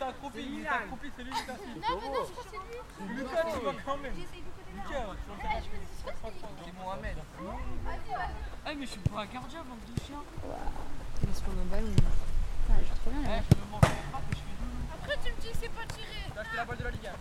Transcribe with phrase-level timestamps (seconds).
[0.00, 1.76] est accroupi, il accroupi, c'est lui qui t'assiste.
[1.76, 3.14] Non, mais non, je crois que c'est lui.
[3.16, 4.14] Lucas, tu vas quand même.
[4.14, 5.62] Lucas, tu vas faire
[6.64, 7.16] C'est Mohamed.
[8.64, 10.22] Ah, mais je suis pas un gardien, bande de chiens.
[11.50, 11.90] Un ballon.
[11.90, 13.42] Putain, elle joue trop bien, Eh, là.
[13.50, 14.56] je me mange les frappes et je fais.
[14.94, 16.18] Après, tu me dis que c'est pas tiré.
[16.34, 17.12] T'as acheté la balle de la Ligue 1.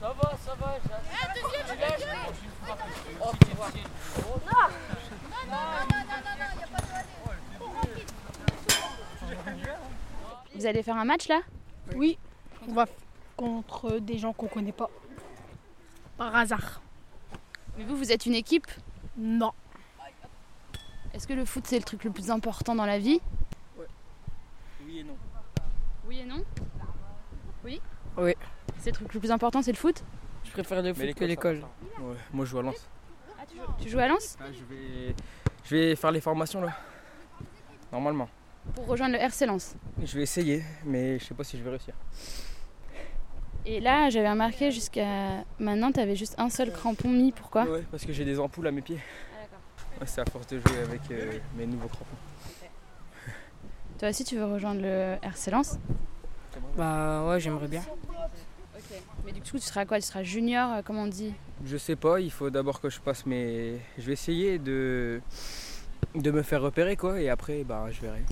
[0.00, 1.14] Ça va, ça va, j'ai acheté.
[1.22, 1.72] Ah, deuxième, Je
[2.32, 2.84] Je suis frappe.
[3.20, 3.32] Oh.
[4.28, 4.74] Non, non,
[5.48, 7.14] non, non, non, non, non, y a pas de aller.
[7.58, 8.10] Trop rapide.
[10.58, 11.40] Vous allez faire un match là?
[11.94, 12.18] Oui,
[12.68, 12.88] on va f-
[13.36, 14.90] contre des gens qu'on connaît pas.
[16.16, 16.80] Par hasard.
[17.76, 18.66] Mais vous, vous êtes une équipe?
[19.16, 19.52] Non.
[21.14, 23.20] Est-ce que le foot c'est le truc le plus important dans la vie?
[24.84, 25.16] Oui et non.
[26.08, 26.44] Oui et non?
[27.64, 27.80] Oui?
[28.16, 28.34] Oui.
[28.78, 30.02] C'est le truc le plus important, c'est le foot?
[30.44, 31.64] Je préfère le foot que l'école.
[32.00, 32.88] Ouais, moi je joue à Lens.
[33.80, 34.36] Tu joues à Lens?
[34.40, 35.14] Ah, je, vais...
[35.64, 36.76] je vais faire les formations là.
[37.92, 38.28] Normalement.
[38.74, 39.74] Pour rejoindre le RC Lens.
[40.02, 41.94] Je vais essayer, mais je sais pas si je vais réussir.
[43.66, 47.32] Et là, j'avais remarqué jusqu'à maintenant, tu avais juste un seul crampon mis.
[47.32, 47.64] Pourquoi?
[47.64, 49.00] Ouais, parce que j'ai des ampoules à mes pieds.
[50.00, 52.16] Ouais, c'est à force de jouer avec euh, mes nouveaux crampons.
[53.98, 55.78] Toi aussi, tu veux rejoindre le RC Lens?
[56.76, 57.82] Bah ouais, j'aimerais bien.
[59.26, 59.98] Mais du coup, tu seras quoi?
[59.98, 61.34] Tu seras junior, euh, comment on dit?
[61.64, 63.80] Je sais pas, il faut d'abord que je passe mes.
[63.98, 65.20] Je vais essayer de
[66.14, 68.22] de me faire repérer quoi, et après bah je verrai.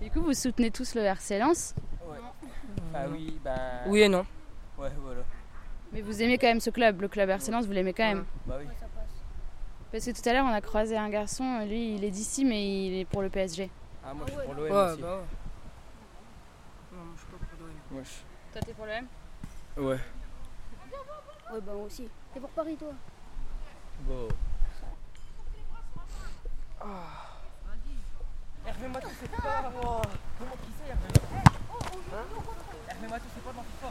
[0.00, 1.74] Du coup, vous soutenez tous le RC Lens,
[2.94, 3.54] Ah oui, bah.
[3.86, 4.24] Oui et non.
[4.78, 5.22] Ouais, voilà.
[5.92, 8.24] mais vous aimez quand même ce club, le club RC Lens, vous l'aimez quand même.
[8.46, 8.66] Bah oui.
[9.90, 12.86] Parce que tout à l'heure, on a croisé un garçon, lui, il est d'ici, mais
[12.86, 13.70] il est pour le PSG.
[14.04, 15.02] Ah, moi je suis pour l'OM Ouais, aussi.
[15.02, 15.22] bah ouais.
[16.92, 17.74] Non, je suis pas pour l'OM.
[17.90, 19.06] Moi, je- Toi, t'es pour le M
[19.78, 19.84] Ouais.
[21.52, 22.08] Ouais, bah moi aussi.
[22.34, 22.92] T'es pour Paris, toi
[24.06, 24.28] Bon.
[28.68, 29.72] Hervé Matou, c'est pas.
[29.82, 30.02] oh,
[30.38, 31.08] Comment qui c'est Hervé?
[33.08, 33.90] Matou c'est pas dans FIFA.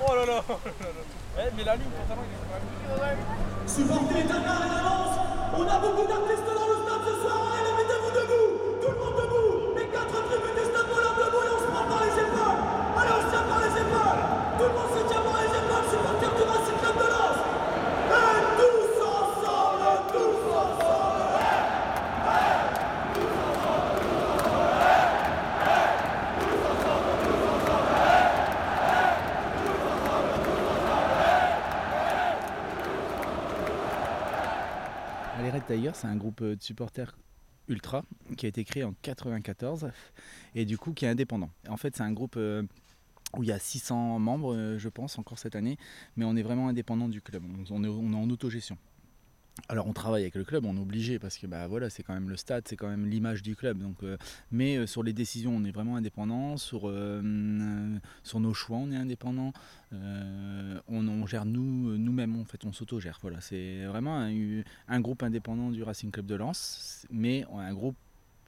[0.00, 1.02] Oh là là, oh là là.
[1.42, 3.26] Eh, mais la ligne, pourtant, il est sur la ligne.
[3.66, 4.68] Supporters Dakar et
[5.58, 9.16] on a beaucoup d'artistes dans le stade ce soir, allez mettez-vous debout, tout le monde
[9.18, 12.60] debout, les quatre tribunes du stade volent debout et on se prend par les épaules,
[12.94, 14.22] allez on se tient par les épaules,
[14.58, 14.87] tout le monde
[35.68, 37.14] C'est un groupe euh, de supporters
[37.68, 38.02] ultra
[38.38, 39.90] qui a été créé en 94
[40.54, 41.50] et du coup qui est indépendant.
[41.68, 42.62] En fait, c'est un groupe euh,
[43.36, 45.76] où il y a 600 membres, euh, je pense, encore cette année,
[46.16, 47.42] mais on est vraiment indépendant du club.
[47.68, 48.78] On est, on est en autogestion.
[49.66, 52.14] Alors on travaille avec le club, on est obligé parce que bah voilà c'est quand
[52.14, 53.78] même le stade, c'est quand même l'image du club.
[53.78, 54.16] Donc, euh,
[54.52, 58.90] mais euh, sur les décisions on est vraiment indépendant, sur, euh, sur nos choix on
[58.90, 59.52] est indépendant,
[59.92, 63.18] on, gère nous nous-mêmes en fait, on s'autogère.
[63.20, 67.96] Voilà, c'est vraiment un, un groupe indépendant du Racing Club de Lens, mais un groupe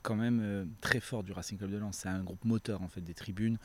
[0.03, 1.99] quand même très fort du Racing Club de Lens.
[1.99, 3.59] C'est un groupe moteur en fait des tribunes.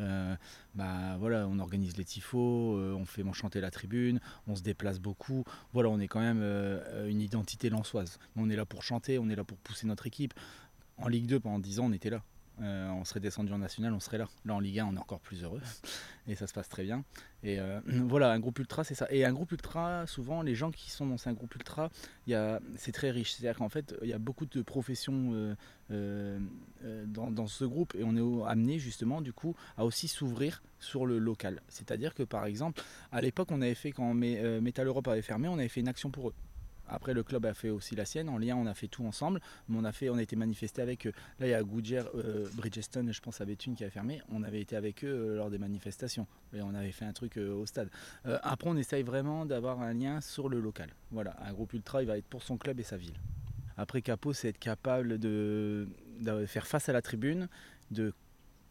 [0.00, 0.34] Euh,
[0.74, 4.98] bah voilà, on organise les tifos, euh, on fait chanter la tribune, on se déplace
[4.98, 5.44] beaucoup.
[5.72, 8.18] Voilà, on est quand même euh, une identité lensoise.
[8.36, 10.34] On est là pour chanter, on est là pour pousser notre équipe.
[10.98, 12.22] En Ligue 2 pendant 10 ans, on était là.
[12.60, 14.28] Euh, on serait descendu en national, on serait là.
[14.44, 15.60] Là en Ligue 1, on est encore plus heureux
[16.26, 17.04] et ça se passe très bien.
[17.42, 19.06] Et euh, voilà, un groupe ultra, c'est ça.
[19.10, 21.90] Et un groupe ultra, souvent, les gens qui sont dans un groupe ultra,
[22.76, 23.32] c'est très riche.
[23.32, 25.54] C'est-à-dire qu'en fait, il y a beaucoup de professions
[25.90, 26.38] euh,
[27.06, 31.06] dans, dans ce groupe et on est amené justement, du coup, à aussi s'ouvrir sur
[31.06, 31.62] le local.
[31.68, 35.58] C'est-à-dire que par exemple, à l'époque, on avait fait, quand Metal Europe avait fermé, on
[35.58, 36.34] avait fait une action pour eux.
[36.92, 38.28] Après, le club a fait aussi la sienne.
[38.28, 39.40] En lien, on a fait tout ensemble.
[39.72, 41.12] On a, fait, on a été manifesté avec eux.
[41.40, 44.20] Là, il y a Goodyear, euh, Bridgestone, je pense, avait une qui avait fermé.
[44.30, 46.26] On avait été avec eux euh, lors des manifestations.
[46.54, 47.88] Et on avait fait un truc euh, au stade.
[48.24, 50.90] Après, on essaye vraiment d'avoir un lien sur le local.
[51.10, 53.18] Voilà, un groupe ultra, il va être pour son club et sa ville.
[53.78, 55.88] Après, Capot, c'est être capable de
[56.46, 57.48] faire face à la tribune,
[57.90, 58.12] de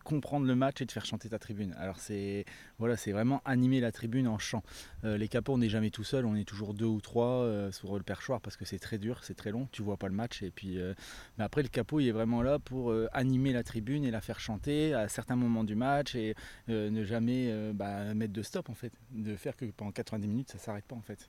[0.04, 1.76] comprendre le match et de faire chanter ta tribune.
[1.78, 2.46] Alors c'est
[2.80, 4.64] voilà, c'est vraiment animer la tribune en chant.
[5.04, 7.72] Euh, les capots, on n'est jamais tout seul, on est toujours deux ou trois euh,
[7.72, 10.14] sur le perchoir parce que c'est très dur, c'est très long, tu vois pas le
[10.14, 10.94] match et puis euh,
[11.38, 14.40] mais après le capot, il est vraiment là pour animer la tribune et la faire
[14.40, 16.36] chanter à certains moments du match et
[16.68, 20.58] ne jamais bah, mettre de stop en fait, de faire que pendant 90 minutes ça
[20.58, 21.28] s'arrête pas en fait.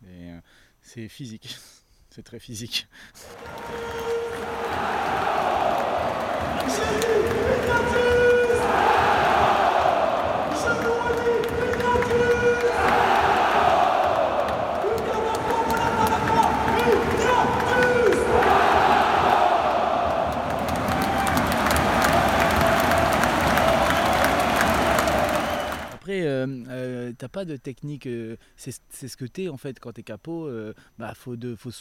[0.81, 1.57] C'est physique,
[2.11, 2.87] c'est très physique.
[27.33, 28.07] Pas de technique.
[28.07, 30.47] euh, c'est ce que t'es en fait quand t'es capot.
[30.47, 31.73] euh, bah faut, de, faut,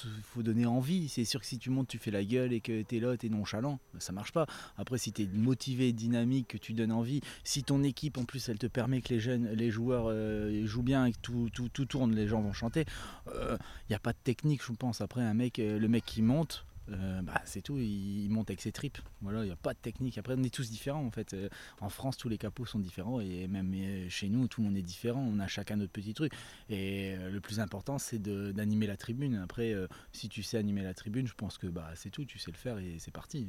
[0.44, 1.10] donner envie.
[1.10, 3.30] C'est sûr que si tu montes, tu fais la gueule et que t'es là, t'es
[3.30, 4.48] nonchalant, bah, ça marche pas.
[4.78, 8.58] Après, si t'es motivé, dynamique, que tu donnes envie, si ton équipe en plus elle
[8.58, 12.16] te permet que les jeunes, les joueurs euh, jouent bien et que tout, tout, tourne,
[12.16, 12.86] les gens vont chanter.
[13.28, 13.58] Il
[13.90, 15.02] n'y a pas de technique, je pense.
[15.02, 16.66] Après, un mec, euh, le mec qui monte.
[16.92, 18.98] Euh, bah, c'est tout, il, monte avec ses tripes.
[19.22, 20.18] Voilà, il n'y a pas de technique.
[20.18, 21.34] Après, on est tous différents en fait.
[21.34, 21.50] Euh,
[21.80, 24.78] en France, tous les capots sont différents et même euh, chez nous, tout le monde
[24.78, 25.22] est différent.
[25.22, 26.34] On a chacun notre petit truc.
[26.70, 29.36] Et le plus important, c'est d'animer la tribune.
[29.36, 29.76] Après,
[30.12, 32.58] si tu sais animer la tribune, je pense que bah, c'est tout, tu sais le
[32.58, 33.48] faire et c'est parti.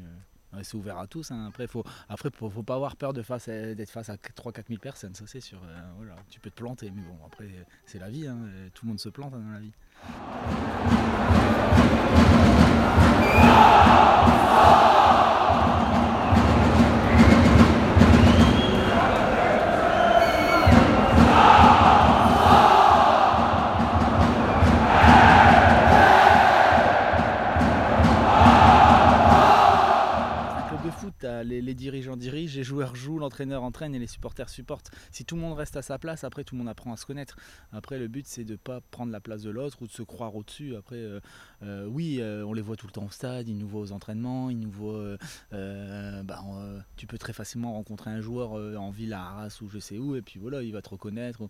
[0.62, 1.30] C'est ouvert à tous.
[1.30, 1.46] hein.
[1.48, 5.14] Après, faut, après, faut, pas avoir peur de face d'être face à 3-4 000 personnes,
[5.14, 5.60] ça c'est sûr.
[5.64, 7.48] Euh, voilà, tu peux te planter, mais bon, après,
[7.86, 8.26] c'est la vie.
[8.26, 8.38] hein.
[8.74, 9.72] Tout le monde se plante hein, dans la vie.
[33.32, 34.90] Joueurs jouent, l'entraîneur entraîne et les supporters supportent.
[35.10, 37.06] Si tout le monde reste à sa place, après tout le monde apprend à se
[37.06, 37.36] connaître.
[37.72, 40.34] Après, le but c'est de pas prendre la place de l'autre ou de se croire
[40.34, 40.76] au-dessus.
[40.76, 41.20] Après, euh,
[41.62, 43.92] euh, oui, euh, on les voit tout le temps au stade, ils nous voient aux
[43.92, 45.16] entraînements, ils nous voient.
[45.50, 46.44] bah,
[46.96, 50.14] tu peux très facilement rencontrer un joueur en ville à Arras ou je sais où,
[50.16, 51.40] et puis voilà, il va te reconnaître.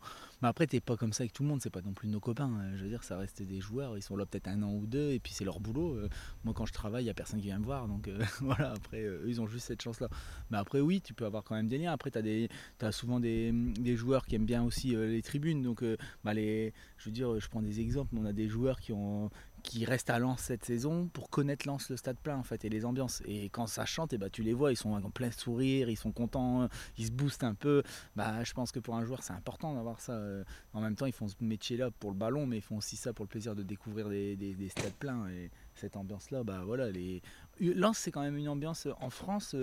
[0.41, 2.21] Mais après, t'es pas comme ça avec tout le monde, c'est pas non plus nos
[2.21, 2.51] copains.
[2.51, 2.77] hein.
[2.77, 5.11] Je veux dire, ça reste des joueurs, ils sont là peut-être un an ou deux,
[5.11, 5.99] et puis c'est leur boulot.
[6.45, 8.09] Moi, quand je travaille, il y a personne qui vient me voir, donc
[8.41, 8.73] voilà.
[8.73, 10.09] Après, ils ont juste cette chance-là.
[10.51, 12.49] Mais après, oui, tu peux avoir quand même Après, tu as,
[12.79, 15.63] t'as souvent des, des joueurs qui aiment bien aussi euh, les tribunes.
[15.63, 18.15] Donc, euh, bah, les, je veux dire, je prends des exemples.
[18.17, 19.31] On a des joueurs qui ont
[19.63, 22.69] qui restent à Lens cette saison pour connaître Lens le stade plein en fait et
[22.69, 25.31] les ambiances et quand ça chante et bah tu les vois ils sont en plein
[25.31, 27.85] sourire ils sont contents ils se boostent un peu
[28.17, 30.43] bah je pense que pour un joueur c'est important d'avoir ça euh,
[30.73, 32.97] en même temps ils font ce métier là pour le ballon mais ils font aussi
[32.97, 36.43] ça pour le plaisir de découvrir des, des- des stades pleins et cette ambiance là
[36.43, 37.23] bah voilà les
[37.61, 39.55] Lens c'est quand même une ambiance en France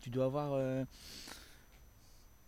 [0.00, 0.54] tu dois avoir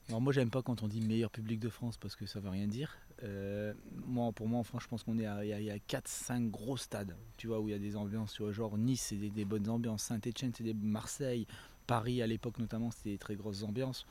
[0.09, 2.49] alors moi j'aime pas quand on dit meilleur public de France parce que ça veut
[2.49, 2.97] rien dire.
[3.25, 3.75] Euh,
[4.07, 5.71] moi, pour moi en France je pense qu'on est à, il y a- il y
[5.71, 9.17] a 4-5 gros stades, tu vois, où il y a des ambiances, genre Nice c'est
[9.17, 11.47] des, des bonnes ambiances, Saint-Etienne c'est des Marseille,
[11.87, 14.07] Paris à l'époque notamment c'était des très grosses ambiances.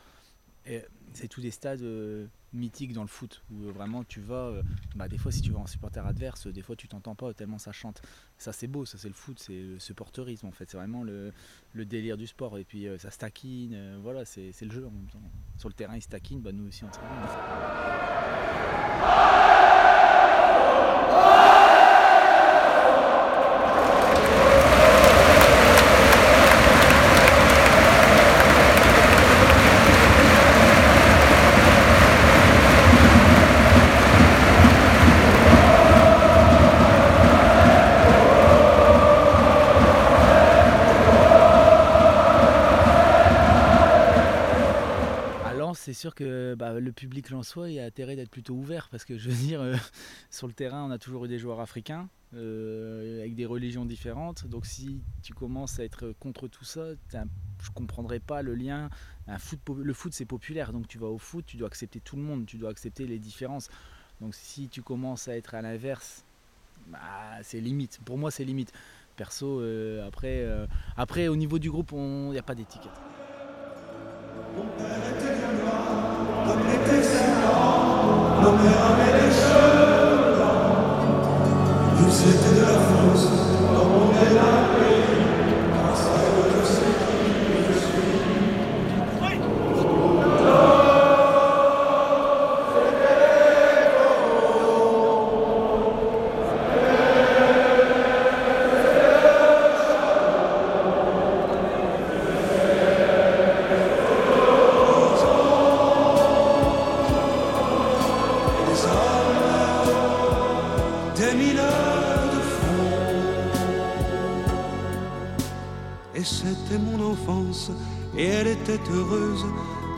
[1.13, 4.63] C'est tous des stades euh, mythiques dans le foot où euh, vraiment tu vas, euh,
[4.95, 7.57] bah, des fois si tu vas en supporter adverse, des fois tu t'entends pas tellement
[7.57, 8.01] ça chante.
[8.37, 11.33] Ça c'est beau, ça c'est le foot, c'est le supporterisme en fait, c'est vraiment le,
[11.73, 15.07] le délire du sport et puis ça se taquine, voilà c'est le jeu en même
[15.07, 15.21] temps.
[15.57, 17.96] Sur le terrain ils se bah, nous aussi on se taquine.
[45.87, 49.29] C'est sûr que bah, le public lensois a intérêt d'être plutôt ouvert parce que je
[49.29, 49.73] veux dire, euh,
[50.29, 54.45] sur le terrain, on a toujours eu des joueurs africains euh, avec des religions différentes.
[54.47, 58.89] Donc si tu commences à être contre tout ça, je comprendrais pas le lien.
[59.29, 62.45] Le foot c'est populaire, donc tu vas au foot, tu dois accepter tout le monde,
[62.45, 63.69] tu dois accepter les différences.
[64.19, 66.25] Donc si tu commences à être à l'inverse,
[66.87, 66.99] bah,
[67.43, 68.01] c'est limite.
[68.03, 68.73] Pour moi, c'est limite.
[69.15, 70.45] Perso, euh, après,
[70.97, 72.91] après, au niveau du groupe, il n'y a pas d'étiquette.
[78.47, 80.67] Nos pères avaient les cheveux blancs.
[81.99, 83.46] Ils étaient de la France,
[116.27, 117.71] c'était mon enfance,
[118.17, 119.45] et elle était heureuse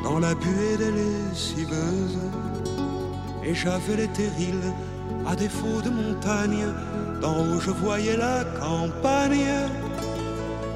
[0.03, 2.19] dans la buée des lessiveuses.
[3.43, 4.73] Et j'avais les terrils,
[5.27, 6.65] à défaut de montagne,
[7.21, 9.69] d'en haut je voyais la campagne.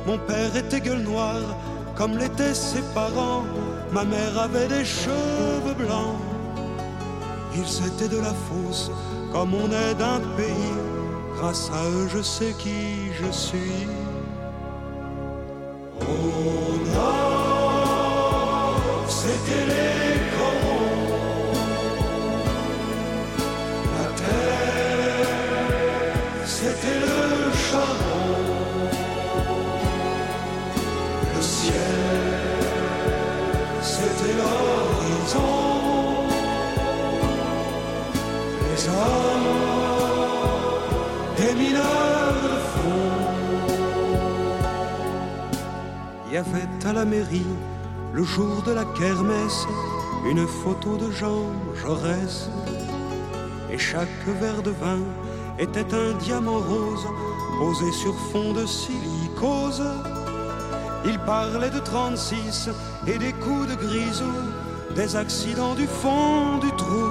[0.08, 1.48] Mon père était gueule noire,
[1.96, 3.44] comme l'étaient ses parents.
[3.92, 6.18] Ma mère avait des cheveux blancs.
[7.56, 8.90] Ils étaient de la fosse,
[9.32, 10.78] comme on est d'un pays.
[11.38, 13.88] Grâce à eux, je sais qui je suis.
[19.26, 20.20] C'était les
[23.96, 25.30] la terre,
[26.46, 27.16] c'était le
[27.66, 28.34] charbon,
[31.34, 32.04] le ciel,
[33.82, 35.56] c'était l'horizon,
[38.68, 39.52] les hommes,
[41.38, 43.12] des mineurs de fond.
[46.28, 47.56] Il y avait à la mairie
[48.14, 49.66] le jour de la kermesse,
[50.30, 51.48] une photo de Jean
[51.82, 52.50] Jaurès.
[53.72, 54.08] Et chaque
[54.40, 55.00] verre de vin
[55.58, 57.08] était un diamant rose
[57.58, 59.84] posé sur fond de silicose.
[61.06, 62.70] Il parlait de 36
[63.08, 64.34] et des coups de grisou,
[64.96, 67.10] des accidents du fond du trou.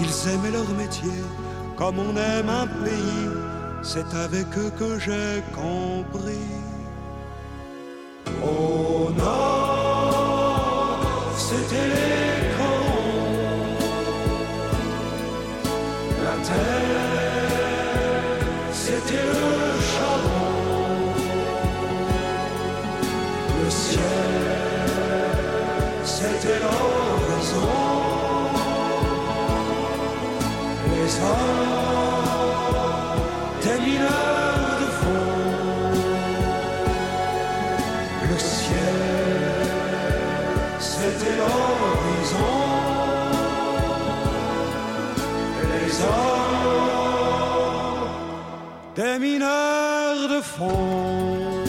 [0.00, 1.20] Ils aimaient leur métier
[1.76, 3.30] comme on aime un pays,
[3.82, 6.60] c'est avec eux que j'ai compris.
[8.38, 8.89] Nord,
[11.36, 13.80] c'était les corons.
[16.24, 16.89] La terre,
[45.98, 47.80] Hommes,
[48.94, 51.59] des mineurs de fond.